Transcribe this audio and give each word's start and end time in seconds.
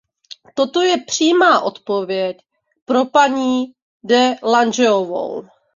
Toto 0.53 0.81
je 0.81 0.97
přímá 1.05 1.59
odpověď 1.61 2.37
pro 2.85 3.05
paní 3.05 3.73
de 4.03 4.35
Langeovou. 4.43 5.45